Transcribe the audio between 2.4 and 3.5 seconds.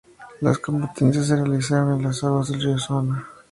del río Saona.